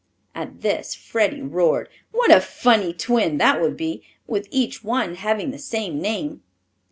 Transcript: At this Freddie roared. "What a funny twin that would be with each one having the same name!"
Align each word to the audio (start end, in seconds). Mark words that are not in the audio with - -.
At 0.33 0.61
this 0.61 0.95
Freddie 0.95 1.43
roared. 1.43 1.87
"What 2.11 2.31
a 2.31 2.41
funny 2.41 2.91
twin 2.91 3.37
that 3.37 3.61
would 3.61 3.77
be 3.77 4.01
with 4.25 4.47
each 4.49 4.83
one 4.83 5.13
having 5.13 5.51
the 5.51 5.59
same 5.59 5.99
name!" 6.01 6.41